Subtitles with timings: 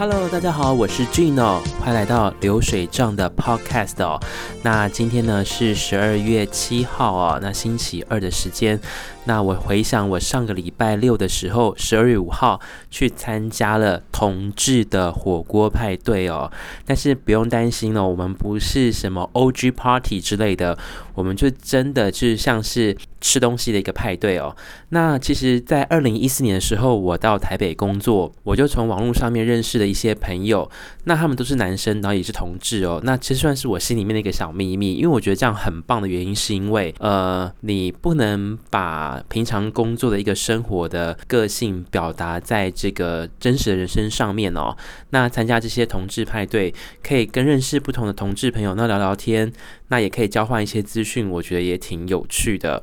[0.00, 4.20] Hello，大家好，我是 Gino，欢迎来到流水账的 Podcast 哦。
[4.62, 8.78] 那今天呢是十二月七号啊，那星期二的时间。
[9.24, 12.60] 那我回想我上个礼拜六的时候，十二月五号
[12.90, 16.50] 去参加了同志的火锅派对哦。
[16.84, 20.76] 但是不用担心哦，我们不是什么 OG Party 之类的，
[21.14, 24.54] 我们就真的就是像是吃东西的一个派对哦。
[24.90, 30.68] 那其实，在二零一四年的时候，我到台北工作，我就从网络上面认识了一些朋友，
[31.04, 33.00] 那他们都是男男生，然后也是同志哦。
[33.04, 44.76] 那其实算是我心里面的一个小秘密，因为我觉得这样很棒的原因，是因为呃，你不能把平常工作的一个生活的个性表达在这个真实的人生上面哦。
[45.10, 49.52] 那参加这些同志派对，可以跟认识不同的同志朋友那聊聊天，
[49.88, 52.82] 那也可以交换一些资讯，我觉得也挺有趣的。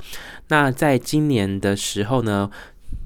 [0.49, 2.49] 那在今年的时候呢，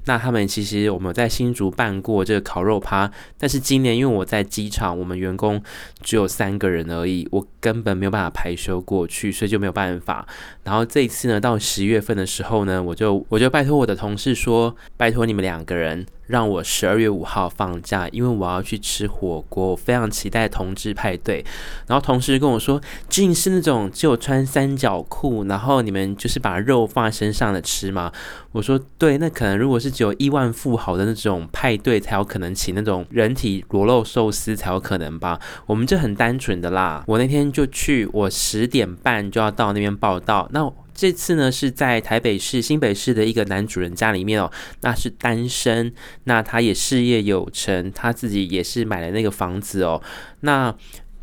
[0.04, 5.62] 那他们其实我们在新竹办过这个烤肉趴，但是今年因为我在机场，我们员工
[6.02, 10.26] 只有三个人而已，我根本没有办法排休过去，所以就没有办法。
[10.64, 16.06] 然后这一次呢，到十月份的时候呢，我就我就拜托我的同事说，拜托你们两个人。
[16.32, 21.44] 让我十二月五号放假，因为我要去吃火锅，我非常期待同志派对。
[21.86, 22.80] 然后同事跟我说
[23.10, 28.10] G 是那种只有穿三角裤，然后你们就是把肉放在身上的吃吗？
[28.52, 35.38] 我说对，那可能如果是只有亿万富豪的那种派对才有可能请那种人体裸露寿司才有可能吧。
[35.66, 37.04] 我们这很单纯的啦。
[37.06, 40.48] 我那天就去，我十点半就要到那边报到。
[40.52, 40.64] 那
[41.02, 44.48] 这次呢，是在台北市新北市的一个男主人家里面哦，
[44.82, 45.92] 那是单身，
[46.24, 50.00] 那他也事业有成，他自己也是买了那个房子哦。
[50.42, 50.72] 那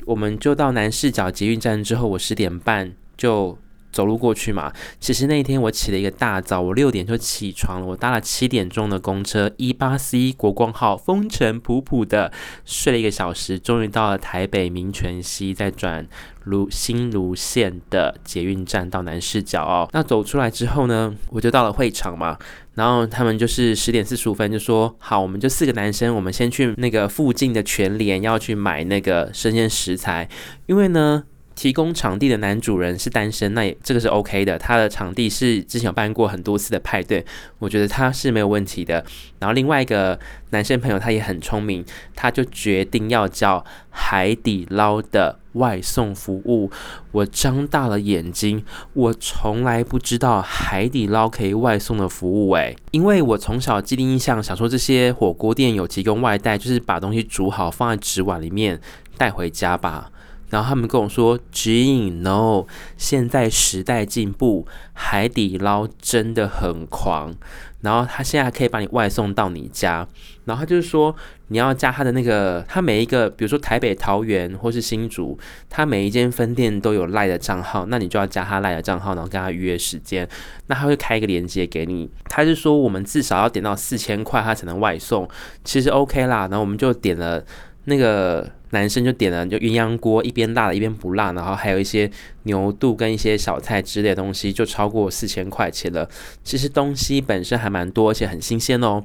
[0.03, 3.57] 我们就到南势角捷运站之后，我十点半就
[3.91, 4.71] 走路过去嘛。
[4.99, 12.31] 其实那一天我起了一个大早，我六点就起床了，我搭了七点钟的公车一八 C 国光号，风尘仆仆的
[12.65, 16.07] 睡了一个小时，终于到了台北民权西，再转。
[16.45, 22.39] 卢新芦线的捷运站到南市角哦，那走出来之后呢，我就到了会场嘛，
[22.73, 30.27] 然后他们就是十点四十五分就说好，我们就四个男生，我们先去那个附近的全联要去买那个生鲜食材，
[30.65, 31.25] 因为呢。
[31.59, 34.57] 提供场地的男主人是单身，那也这个是 OK 的。
[34.57, 37.25] 他的场地是之前有办过很多次的派对，
[37.57, 39.03] 我觉得他是没有问题的。
[39.39, 40.17] 然后另外一个
[40.51, 41.83] 男生朋友他也很聪明，
[42.15, 46.71] 他就决定要叫海底捞的外送服务。
[47.11, 58.79] 我张大了眼睛，我从来不知道海底捞可以外送的服务诶，因为我从小既定印象想说这些火锅店有提供外带，就是把东西煮好放在纸碗里面
[59.17, 60.09] 带回家吧。
[60.49, 62.65] 然后他们跟我说，Gin no，
[62.97, 67.35] 现在时代进步，海底捞真的很狂。
[67.81, 70.05] 然后他现在可以把你外送到你家。
[70.43, 71.15] 然后他就是说，
[71.47, 75.37] 你要加他的那个，他每一个，比如说台北、桃园或是新竹，
[75.69, 80.27] 他每一间分店都有赖的账号，那你就要加他赖的账号，然后跟他预约时间。
[80.67, 82.09] 那他会开一个链接给你。
[82.25, 85.29] 他就说，我们至少要点到四千块，他才能外送。
[85.63, 86.47] 其实 OK 啦。
[86.49, 87.45] 然后我们就点了
[87.85, 88.49] 那个。
[88.71, 92.09] 男生就点了就鸳鸯锅，一边辣的，一边不辣，然后还有一些
[92.43, 96.09] 牛肚跟一些小菜之类的东西，就超过四千块钱了。
[96.43, 99.03] 其实东西本身还蛮多，而且很新鲜哦。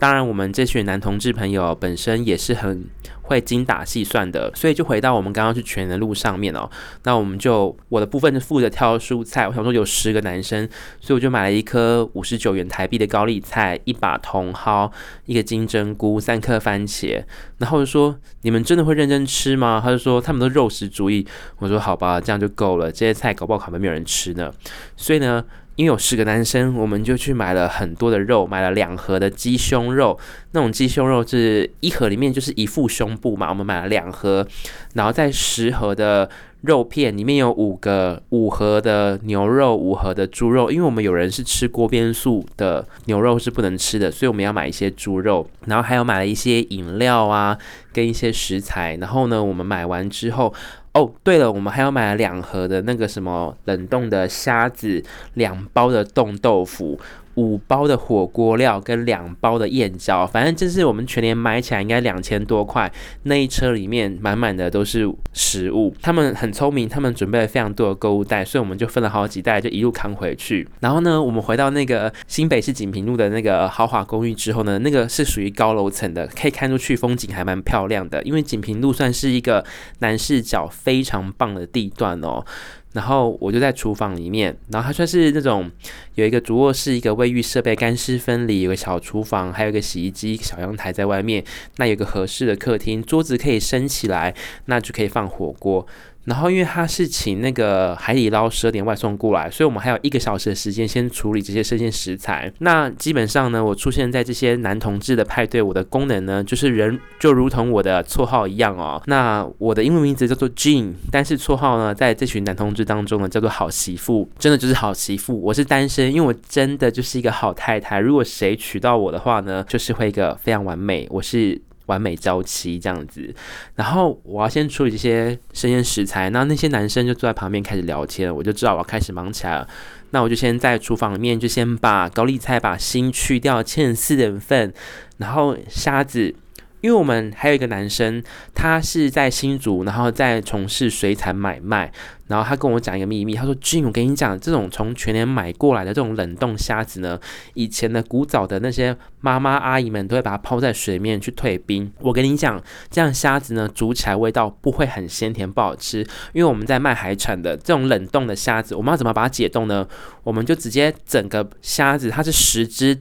[0.00, 2.86] 当然，我们这群男同志朋友本身也是很
[3.20, 6.70] 会精打细算的，所以就回到我们刚刚去全的路上面哦。
[7.04, 10.66] 那我们就我的部分就负责挑蔬菜，我想说有十个男生，
[11.00, 14.90] 所以我就买了一颗五十九元台币的高丽菜，一把茼蒿，
[15.26, 17.22] 一个金针菇，三颗番茄。
[17.58, 21.26] 然后就说：“你们真的会认真吃吗？”他就说：“他们都肉食主义。”
[21.60, 22.90] 我说：“好吧，这样就够了。
[22.90, 24.50] 这些菜搞不好可能没有人吃呢。”
[24.96, 25.44] 所以呢。
[25.80, 30.18] 因为有十个男生，我们就去买了很多的肉，买了两盒的鸡胸肉。
[30.52, 34.46] 那种鸡胸肉是一盒里面就是一副胸部嘛，我们买了两盒，
[34.92, 36.28] 然后在十盒的
[36.60, 40.70] 肉片里面有五个五盒的牛肉，五盒的猪肉。
[40.70, 45.48] 因为我们有人是吃锅边素的，牛肉是不能吃的，所以我们要买一些猪肉。
[45.64, 47.56] 然后还有买了一些饮料啊，
[47.90, 48.96] 跟一些食材。
[48.96, 50.52] 然后呢，我们买完之后。
[50.92, 55.02] 哦，对了，我们还要买了两盒的那个什么冷冻的虾子，
[55.34, 56.98] 两包的冻豆腐。
[57.40, 62.92] 五包的火锅料跟两包的燕饺，反正就是我们全年买起来应该两千多块。
[63.22, 65.94] 那一车里面满满的都是食物。
[66.02, 70.68] 他们很聪明，他们准备了非常多的购物袋，所以我们就分了好几袋，就一路扛回去。
[70.80, 78.22] 然后呢，我们回到那个新北市锦屏路的那个豪华公寓之后呢，那个是属于高楼层的，可以看出去风景还蛮漂亮的。
[78.22, 79.64] 因为锦屏路算是一个
[80.00, 82.44] 南势角非常棒的地段哦。
[82.92, 85.70] 然后我就在厨房里面，然后它算是那种
[86.16, 91.44] 有一个主卧室，一个卫浴设备干湿分离，有个小厨房，还有一个洗衣机，小阳台在外面。
[91.76, 94.34] 那有个合适的客厅，桌子可以升起来，
[94.64, 95.86] 那就可以放火锅。
[96.24, 102.52] 然后，因为他是请那个海底捞十二点外送过来，所以我们还有一个小时的时间先处理这些生鲜食材。
[102.58, 109.02] 那基本上呢，我出现在这些男同志的派对，我的功能呢，就是人就如同我的绰号一样哦。
[109.06, 115.40] 那我的英文名字叫做 Jean，但是绰号呢，在这群男同志当中呢，叫做好媳妇，真的就是好媳妇。
[115.40, 117.98] 我是单身，因为我真的就是一个好太太。
[117.98, 121.06] 如果谁娶到我的话呢，就是会一个非常完美。
[121.10, 121.60] 我是。
[121.90, 123.34] 完美娇妻这样子，
[123.74, 129.68] 然后我要先处理这些生鲜食材，那那些男生就坐在旁边开始聊天，我就知道我要开始忙起来了。
[130.12, 134.72] 那我就先在厨房里面就先把高丽菜把心去掉，切成四等份，
[135.18, 136.34] 然后虾子。
[136.80, 138.22] 因为我们还有一个男生，
[138.54, 141.92] 他是在新竹，然后在从事水产买卖。
[142.26, 147.18] 然后他跟我讲一个秘密，他说：“Jean，我跟你讲，这种从全年买过来的这种冷冻虾子呢，
[147.54, 151.92] 以前的古早的那些妈妈阿姨们都会把它泡在水面去退冰。
[151.98, 156.06] 我跟你讲，这样虾子呢煮起来味道不会很鲜甜，不好吃。
[156.32, 159.84] 因为我们在卖海产的这种冷冻的虾子，我们要怎么把它解冻呢？
[160.22, 162.96] 我们就直接整个虾子，它是十只。”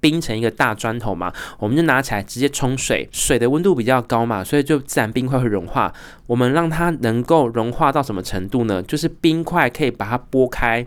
[0.00, 5.92] 冰成一个大砖头嘛，我们就拿起来直接冲水，水的温度比较高嘛，所以就自然冰块会融化。
[6.26, 8.82] 我们让它能够融化到什么程度呢？
[8.82, 10.84] 就是冰块可以把它剥开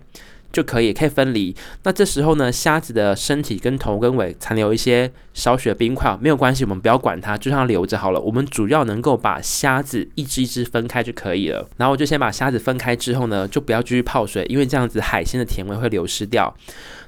[0.53, 1.53] 就可以，可以分离。
[1.81, 8.21] 那这时候呢，虾子的身体跟头跟尾残留一些少许的冰块，没有关系，我们不要管它，就让它留着好了。
[8.21, 11.67] 我们主要能够把虾子一只一只分开就可以了。
[11.77, 16.55] 然后我就先把虾子分开之后呢，就不要继续泡水，因为这样子海鲜的甜味会流失掉。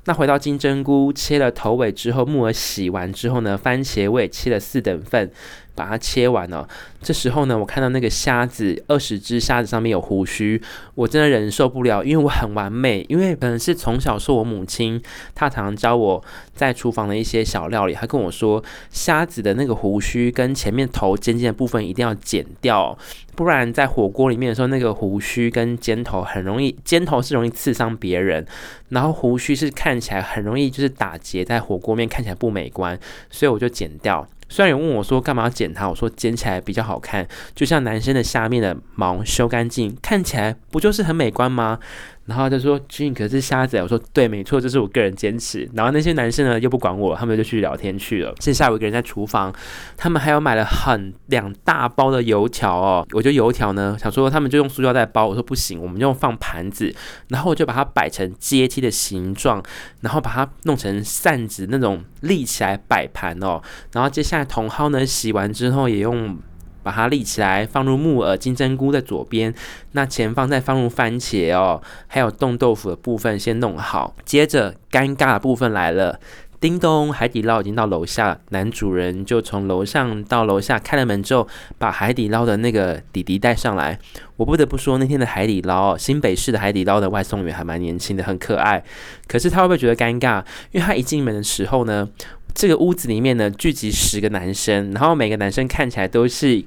[0.07, 5.31] 那回到金针菇，切了头尾之后，木耳洗完之后呢，番茄我也切了四等份，
[5.73, 6.67] 把它切完了。
[7.05, 10.59] 这时候呢，我看到那个虾子，二十只虾子上面有胡须，
[10.95, 14.99] 我真的忍受不了，因为我很完美，因为可能是从小受我母亲，
[15.35, 16.23] 她常常教我
[16.55, 22.97] 在厨房的一些小料理，她跟我说，虾子的那个胡须跟前面头尖尖的部分一定要剪掉。
[23.35, 28.43] 不然在火锅里面的时候，那个胡须跟尖头很容易，尖头是容易刺伤别人，
[28.89, 32.99] 然后胡须是看起来很容易就是打结在火锅面，看起来不美观，
[33.29, 34.27] 所以我就剪掉。
[34.47, 41.77] 虽然有问我说干嘛要剪它，我说剪起来比较好好看，就像男生的下面的毛修干净，看起来不就是很美观吗？
[42.23, 48.33] 然后他就说俊可是虾子。”我说：“对，没错，这是我个人坚持。”然后那些男生呢又不管我，他们就去聊天去了。
[48.39, 49.53] 剩下我一个人在厨房，
[49.95, 53.05] 他们还有买了很两大包的油条哦。
[53.11, 56.91] 我就油条呢，想说他们就用塑料袋包，我说不行，我们就放盘子。
[57.27, 59.61] 然后我就把它摆成阶梯的形状，
[59.99, 63.61] 然后把它弄成扇子那种立起来摆盘哦。
[63.91, 66.39] 然后接下来茼蒿呢洗完之后也用。
[66.85, 69.51] 把它立起来，放入木耳、金针菇在左边，
[69.93, 74.15] 那前方再放入番茄哦，还有冻豆腐的部分先弄好。
[74.23, 76.19] 接着尴尬的部分来了，
[76.59, 81.47] 叮咚，海底捞已经到楼下，男主人就从楼上到楼下开了门之后，
[81.79, 83.97] 把海底捞的那个弟弟带上来。
[84.37, 88.83] 我不得不说，那天的海底捞，新北市的海底捞的外送员还蛮年轻的，很可爱。
[89.27, 90.43] 可是他会不会觉得尴尬？
[90.71, 92.07] 因为他一进门的时候呢，
[92.53, 96.63] 这个屋子里面呢聚集十个男生，然后每个男生看起来都是。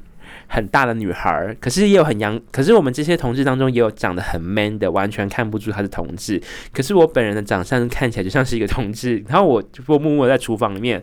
[0.48, 6.42] 很大的女孩，可是也有很阳，可是我们这些同志当中也有长得很 man 的，完全看不出他是同志。
[6.72, 9.22] 可是我本人的长相看起来就像是一个同志。
[9.28, 11.02] 然后我就默默在厨房里面，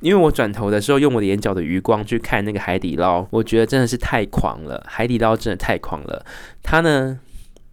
[0.00, 6.24] 因为我转头的时候用我的眼角的余光去看那个海底捞，我觉得真的是太狂了，海底捞真的太狂了。
[6.62, 7.20] 他呢？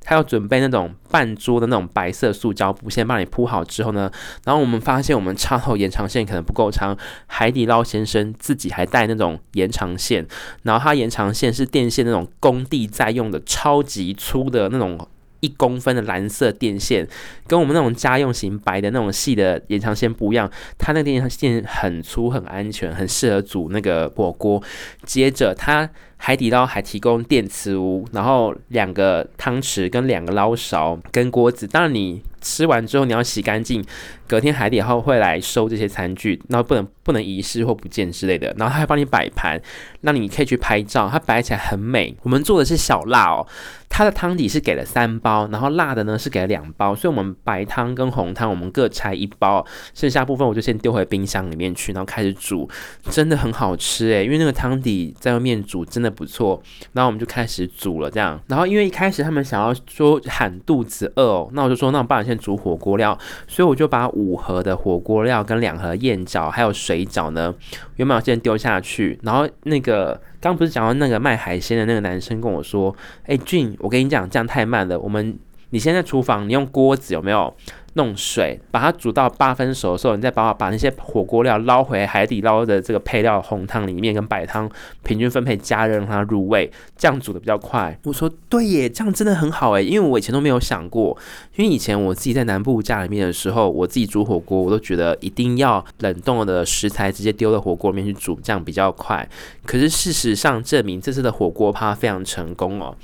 [0.04, 4.12] 他要准备那种半桌的那种白色塑胶布，先帮你铺好之后呢，
[4.46, 10.28] 然后我们发现我们插头延长线可能不够长，海底捞先生自己还带那种延长线，
[10.64, 15.08] 然后他延长线是电线那种工地在用的超级粗的那种
[15.40, 17.08] 一公分的蓝色电线，
[17.48, 24.62] 跟我们那种家用型白的那种细的延长线不一样，它那个电线很粗很安全，很适合煮那个火锅。
[25.06, 25.90] 接着他。
[26.26, 31.68] 海底捞还提供电磁炉，然后两个汤匙跟两个捞勺跟锅子。
[31.68, 33.84] 当然你吃完之后你要洗干净，
[34.28, 38.54] 隔天海底捞会来收这些餐具，然后不能不能遗失或不见之类的。
[38.56, 39.60] 然后他还帮你摆盘，
[40.02, 42.16] 那你可以去拍照，它摆起来很美。
[42.22, 43.46] 我们做的是小辣哦，
[43.90, 52.70] 它的汤底是给了三包，然后辣的呢是给了两包，所以我们白汤跟红汤我们各拆一包，剩下部分我就先丢回冰箱里面去，然后开始煮，
[53.10, 56.14] 真的很好吃诶，因为那个汤底在外面煮真的。
[56.14, 58.40] 不错，然后我们就开始煮了，这样。
[58.48, 67.54] 然后因为一开始他们想要说喊肚子饿哦，那我就说，那我帮你先煮火锅料，所以我就把五盒的火锅料跟两盒燕饺还有水饺呢，
[67.98, 75.38] 原本要先丢下去，然后那个刚不是讲到那个卖海鲜的那个男生跟我说，哎，俊，我跟你讲，这样太慢了，我们
[75.70, 77.54] 你现在厨房，你用锅子有没有？
[77.94, 84.70] 弄水，把它煮到八分熟的时候，你再把把那些火锅料捞回海底捞的这个配料红汤里面，跟白汤
[85.04, 87.98] 平均分配加热，让它入味，这样煮的比较快。
[88.04, 91.18] 我说对耶，这样真的很好诶，因为我以前都没有想过，
[91.56, 99.28] 因为以前我自己在南部家里面的时候，我自己煮火锅，我都觉得一定要冷冻的食材直接丢到火锅里面去煮，这样比较快。
[99.66, 102.96] 可是事实上证明，这次的火锅趴非常成功哦。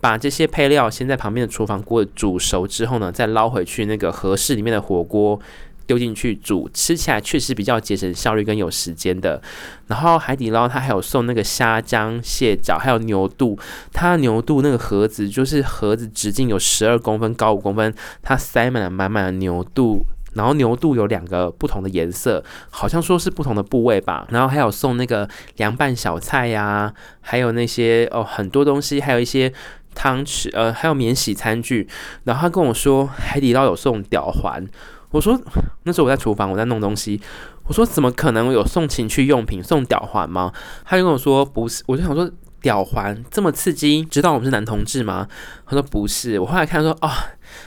[0.00, 5.38] 把这些配料先在旁边的厨房锅煮熟之后呢，再捞回去那个合适里面的火锅
[5.86, 9.42] 丢进去煮，吃起来确实比较节省效率跟有时间的。
[9.88, 13.58] 然后海底捞它还有送那个虾浆、蟹脚，还有牛肚。
[13.92, 17.92] 它牛肚那个盒子就是盒子直径有十二公分，高五公分，
[18.22, 20.06] 它塞满了满满的牛肚。
[20.34, 24.24] 然后牛肚有两个不同的颜色，好像说是不同的部位吧。
[24.30, 29.52] 然后还有送那个凉拌小菜呀、还有那些哦很多东西，还有一些。
[29.94, 31.88] 汤匙，呃，还有免洗餐具。
[32.24, 34.66] 然后他跟我说，海底捞有送吊环。
[35.10, 35.40] 我说，
[35.84, 37.20] 那时候我在厨房，我在弄东西。
[37.64, 40.52] 我说，怎么可能有送情趣用品送吊环吗？
[40.84, 41.82] 他就跟我说，不是。
[41.86, 42.30] 我就想说，
[42.60, 45.26] 吊环这么刺激，知道我们是男同志吗？
[45.66, 46.38] 他说不是。
[46.38, 47.10] 我后来看说，哦。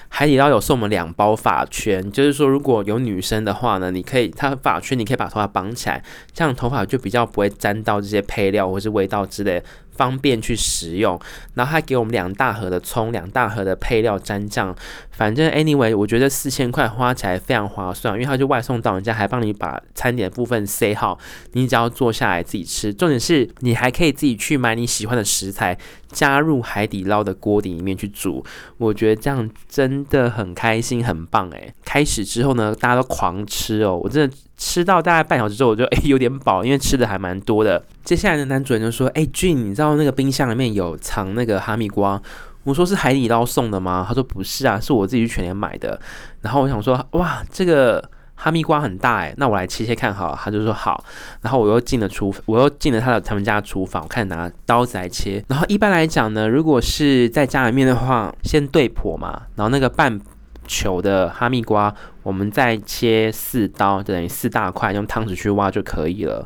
[0.10, 11.20] 海底捞有送我们两包发圈，就是说如果有女生的话呢，你可以，它发圈你可以把头发绑起来，这样头发就比较不会沾到这些配料或是味道之类，方便去食用。
[11.56, 14.76] 然后还给我们两大盒的葱，两大盒的配料蘸酱。
[15.12, 21.18] 反正 anyway，我觉得四千块花起来非常划算，因为它就外送到人家，还帮你把餐点部分塞好，
[21.54, 22.94] 你只要坐下来自己吃。
[22.94, 25.78] 重点是你还可以自己去买你喜欢的食材，
[26.14, 28.42] 加入海底捞的锅底里面去煮。
[28.78, 30.02] 我觉得这样真。
[30.14, 31.74] 的很开心，很棒诶。
[31.84, 34.00] 开始之后呢，大家都狂吃哦。
[34.04, 37.84] 我真的吃到大概半小时之后，我就诶有点饱，因为吃的还蛮多的。
[38.04, 42.22] 接下来的男主人就说：“诶，俊，你知道那个冰箱里面有藏那个哈密瓜？”
[42.64, 46.00] 我说：“是海底捞送的吗？”他说：“不是啊，是我自己去全联买的。”
[46.42, 48.04] 然后我想说：“哇，这个。”
[48.36, 51.04] 哈密瓜很大诶，那我来切切看好了，他就说好，
[51.42, 55.44] 然后我又进了厨，我又进了他的他们家的厨房，我看拿刀子来切。
[55.48, 60.20] 然后一般来讲呢，如果是在家里面的话，先对剖嘛，然后那个半
[60.68, 66.46] 球的哈密瓜，我们再切四刀，等于四大块，用汤匙去挖就可以了。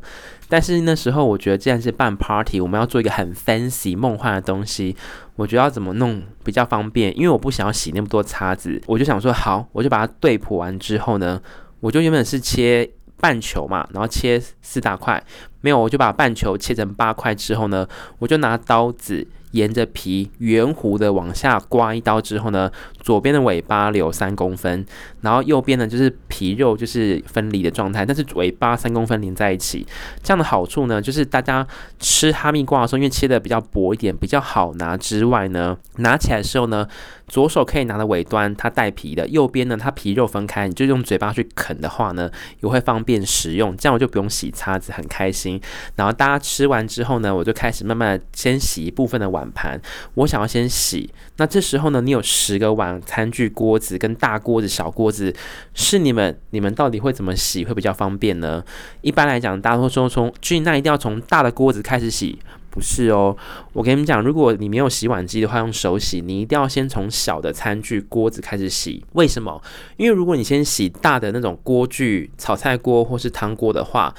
[0.50, 4.96] 但是那时候我觉得，既然是办 party，我们要做一个很 fancy 梦幻的东西，
[5.36, 11.42] 我觉得要怎么弄比较方便，因为我不想要洗那么多叉子，我就想说好，我就把它对剖完之后呢。
[11.80, 15.24] 我就原本是切半球嘛，然后切四大块，
[15.62, 17.88] 没有，我就把半球切成八块之后呢，
[18.20, 19.28] 我就拿刀子。
[19.52, 22.70] 沿着皮圆弧的往下刮一刀之后呢，
[23.08, 24.86] 左边的尾巴留三公分，
[25.22, 29.88] 然后右边呢就是皮肉就是分离的状态，但是尾巴三公分连在一起。
[30.22, 31.66] 这样的好处呢，就是大家
[32.00, 36.86] 吃哈密瓜的时候，因为切的比较薄一点，比较好拿之外呢，拿起来的时候呢，
[37.30, 43.78] 左手可以拿的尾端它带皮的，右边呢它皮肉分开，你就用嘴巴去啃的话呢，也会方便食用。
[43.78, 45.62] 这样我就不用洗叉子，很开心。
[45.96, 49.38] 然后大家吃完之后呢，我就开始慢慢的先洗一部分的碗。
[49.38, 49.80] 碗盘，
[50.16, 51.08] 我想要先洗。
[51.36, 55.34] 那这时候呢，你有十个碗、餐具、锅子跟大锅子、小锅子，
[55.74, 58.64] 是你们，你们到底会怎么洗会比较方便呢？
[59.02, 62.38] 一般来讲，大家都说从，俊，那一定要从大的锅子开始洗，
[62.70, 63.36] 不是哦。
[63.74, 69.04] 我跟你们讲，如果你没有洗碗机的话，用手洗，你一定要先从小的餐具、锅子开始洗。
[69.14, 69.62] 为什么？
[69.98, 74.14] 因为如果你先洗大的那种锅具、炒菜锅或是汤锅的话，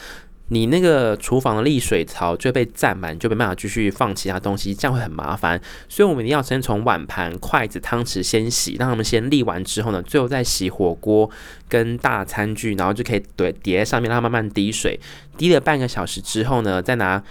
[0.48, 5.60] 你那个厨房的沥水槽就被占满，就没办法继续放其他东西，这样会很麻烦。
[5.88, 11.30] 所以我们一定要先从碗盘、筷子、汤匙先洗，让他们先沥完之后呢，最后再洗火锅
[11.68, 14.98] 跟大餐具，然后就可以对叠在上面，让它慢慢滴水。
[15.36, 17.22] 滴了半个小时之后呢，再拿。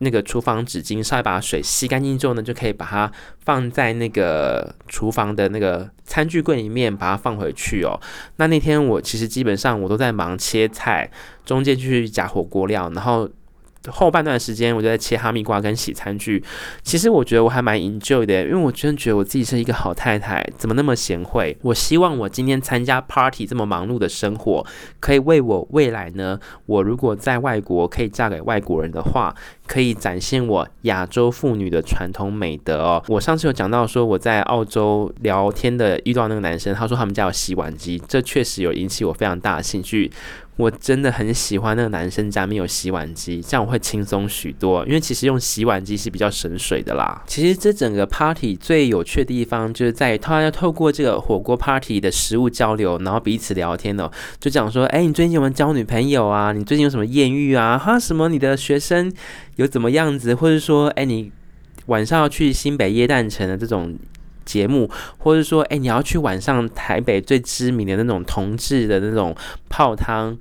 [0.00, 7.98] 那个厨房纸巾稍微把水吸干净之后呢，就可以把它放在那个厨房的那个餐具柜里面，把它放回去哦。
[8.36, 11.10] 那那天我其实基本上我都在忙切菜，
[11.44, 13.28] 中间去夹火锅料，然后。
[13.88, 16.42] 后半段时间，我就在切哈密瓜跟洗餐具。
[16.82, 21.56] 其实我觉得我还蛮引疚的，因为我真的觉得我自己是一个好太太，怎么那么贤惠？
[21.62, 24.66] 我希望我今天参加 party 这么忙碌的生活，
[24.98, 29.34] 可以为我未来呢，我如果在外国可以嫁给外国人的话，
[29.66, 33.02] 可以展现我亚洲妇女的传统美德哦。
[33.08, 40.10] 我上次有讲到说我在澳洲聊天的遇到那个男生，他说他们家有洗碗机，这确实有引起我非常大的兴趣。
[40.60, 44.84] 我真的很喜欢那个男生家没有洗碗机，这样我会轻松许多。
[44.84, 47.22] 因为其实用洗碗机是比较省水的啦。
[47.26, 56.52] 其实这整个 party 最有趣的地方就是在于他要透过这个火锅 party 的食物交流，然后彼此聊天哦，就讲说，哎，你最近有没有交女朋友啊？
[56.52, 57.78] 你最近有什么艳遇啊？
[57.78, 59.12] 哈，什么你的学生
[59.56, 60.34] 有怎么样子？
[60.34, 61.32] 或者说，哎，你
[61.86, 63.98] 晚上要去新北耶诞城的这种。
[64.44, 69.34] 节目，或者说，哎，你要去晚上台北最知名的那种同志的那种
[69.68, 70.36] 泡汤，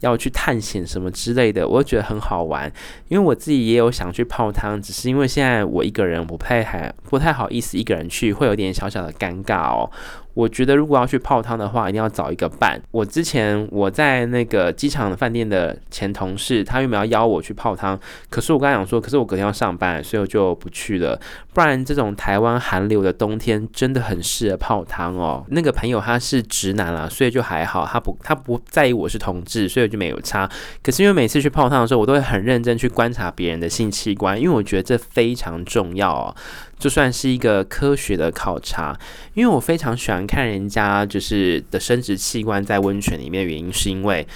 [0.00, 2.72] 要去探险什么之类的，我觉得很好玩。
[3.08, 9.90] 因为我自己也有想去泡汤，只是因为现在我一个人，我不太还不太好意思一个人去，会有点小小的尴尬哦。
[10.34, 12.80] 我觉得如果要去泡汤的话，一定要找一个伴。
[12.90, 21.20] 我之前我在那个机场的饭店的前同事，他原本要邀我去泡汤，可是我刚想说，可是我隔天要上班，所以我就不去了。
[21.52, 25.44] 不然这种台湾寒流的冬天真的很适合泡汤哦。
[25.48, 30.48] 那个朋友他是直男啦，所以就还好，他不他不在意我是同志，所以就没有差。
[30.82, 36.34] 可是因为每次去泡汤的时候，我都会很认真去观察别人的性器官，因为我觉得这非常重要哦。
[36.80, 38.98] 就算是一个科学的考察，
[39.34, 44.26] 因为我非常喜欢看人家就是的生殖器官在温泉里面原因，是因为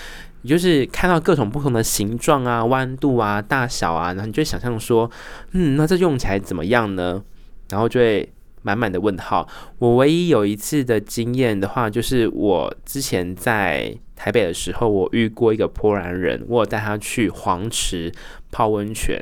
[0.42, 5.10] 你就是看到各种不同的形状啊、弯度啊、大小啊，然后你就想象说，
[5.52, 7.22] 嗯，那这用起来怎么样呢？
[7.70, 9.48] 然后就会满满的问号。
[9.78, 18.12] 我唯一有一次的经验的话，就是我之前在台北的时候，我遇过一个波兰人，我带他去黄池
[18.54, 19.20] 泡温泉。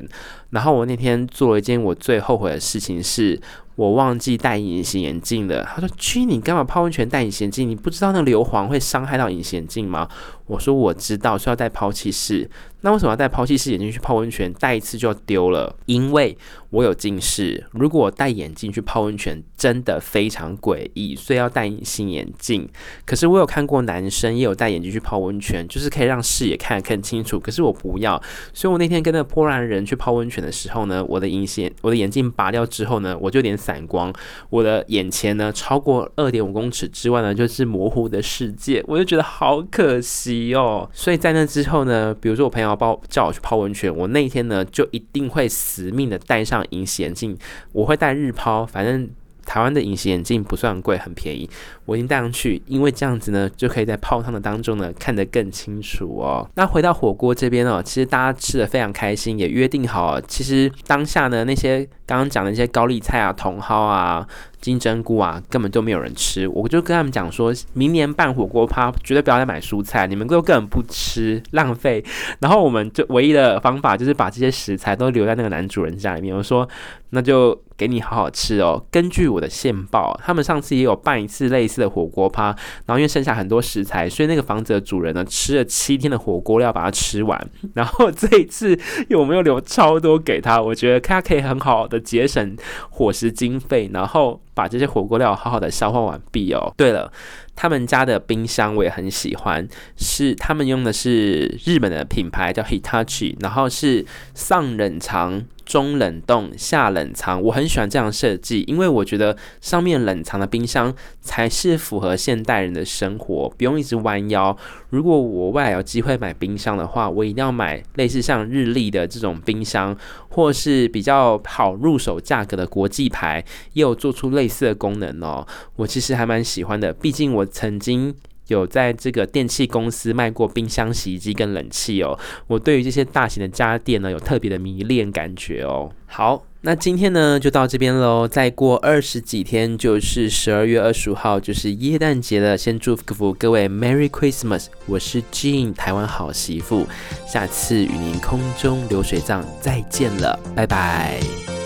[0.50, 3.40] 然后我那天做了一件我最后悔的事情，是
[3.74, 5.64] 我忘记戴隐形眼镜了。
[5.64, 7.66] 他说：“去，你干嘛泡温泉戴隐形眼镜？
[7.66, 10.06] 你不知道那硫磺会伤害到隐形眼镜吗？”
[10.46, 12.50] 我说：“我知道，需要戴抛弃式。
[12.82, 14.52] 那为什么要戴抛弃式眼镜去泡温泉？
[14.54, 15.74] 戴一次就要丢了？
[15.86, 16.36] 因为
[16.68, 22.68] 我有近视，如果我戴眼镜去泡温泉，真的非常诡异，所以要戴隐形眼镜。
[23.06, 27.40] 可是我有看过男生也有戴眼镜去泡温泉，就是可以让视野看得更清楚。
[27.40, 28.20] 可是我不要，
[28.52, 34.12] 所以我那天跟那个波兰人去泡温泉的时候呢，我的隐形我的眼镜拔掉之后呢，我就有点散光，
[34.50, 40.88] 我的眼前呢超过二点五公尺之外呢就是模糊的世界，我就觉得好可惜哦。
[40.92, 47.38] 所以在那之后呢，比如说我朋友要抱叫我去泡温泉，我那天呢就一定会死命的戴上隐形眼镜，
[47.72, 49.08] 我会戴日抛，反正。
[49.44, 51.48] 台湾的隐形眼镜不算贵，很便宜。
[51.84, 56.48] 我已经戴上去，因为这样子呢，就可以在泡汤的当中呢看得更清楚哦。
[56.54, 64.26] 那回到火锅这边哦，其实大家吃的非常开心，也约定好，其实当下呢那些刚刚讲的那些高丽菜啊、茼蒿啊。
[64.62, 66.48] 金针菇啊，根本就没有人吃。
[66.48, 72.02] 我就跟他们讲说，明年办火锅趴，绝对不要再买蔬菜，你们都根本不吃，浪费。
[72.38, 76.34] 然后我们就唯一的方法就是把这些食材都留在那个男主人家里面。
[76.34, 76.66] 我说，
[77.10, 78.82] 那就给你好好吃哦。
[78.92, 82.46] 根据我的线报，他们上次也有办一次类似的火锅趴，
[82.86, 87.50] 然后因为剩下很多食材，所以那个房子的主人呢吃了七天的火锅料把它吃完。
[87.74, 90.62] 然后这一次有没有留超多给他？
[90.62, 92.56] 我觉得他可以很好的节省
[92.90, 94.40] 伙食经费，然后。
[94.54, 96.72] 把这些火锅料好好的消化完毕哦。
[96.76, 97.12] 对了，
[97.54, 105.44] 他们家的冰箱我也很喜欢，是他们用的是日本的品牌叫 Hitachi，然后是上冷藏。
[105.72, 114.54] 中冷冻下冷藏，我很喜欢这样设计，因为我觉得上面冷藏的冰箱才是符合现代人的生活，不用一直弯腰。
[114.90, 119.96] 如果我未来有机会买冰箱的话，我一定要买类似像日立的这种冰箱，
[120.28, 125.46] 或是比较好入手价格的国际牌，也有做出类似的功能哦。
[125.76, 128.14] 我其实还蛮喜欢的，毕竟我曾经。
[128.48, 132.18] 有在这个电器公司卖过冰箱、洗衣机跟冷气哦。
[132.46, 135.90] 我对于这些大型的家电呢，有特别的迷恋感觉哦。
[136.06, 138.28] 好，那今天呢就到这边喽。
[138.28, 142.58] 再过二十几天就是十二月二十五号，就是耶诞节了。
[142.58, 144.66] 先祝福各位 Merry Christmas！
[144.86, 146.86] 我是 Jean 台湾好媳妇。
[147.26, 151.61] 下次与您空中流水账再见了，拜拜。